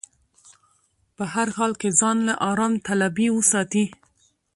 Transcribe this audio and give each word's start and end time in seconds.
په 1.15 1.23
هر 1.33 1.47
حال 1.57 1.73
کې 1.81 1.89
ځان 1.99 2.17
له 2.27 2.33
ارام 2.49 2.73
طلبي 2.87 3.27
وساتي. 3.33 3.85